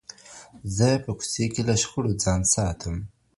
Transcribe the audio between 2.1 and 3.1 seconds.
ځان ساتم.